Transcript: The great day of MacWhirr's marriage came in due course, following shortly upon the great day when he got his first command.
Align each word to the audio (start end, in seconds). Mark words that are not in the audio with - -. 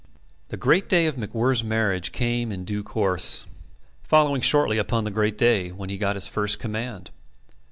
The 0.47 0.57
great 0.57 0.89
day 0.89 1.05
of 1.05 1.15
MacWhirr's 1.15 1.63
marriage 1.63 2.11
came 2.11 2.51
in 2.51 2.65
due 2.65 2.81
course, 2.81 3.45
following 4.01 4.41
shortly 4.41 4.79
upon 4.79 5.03
the 5.03 5.11
great 5.11 5.37
day 5.37 5.69
when 5.71 5.91
he 5.91 5.99
got 5.99 6.15
his 6.15 6.27
first 6.27 6.57
command. 6.57 7.11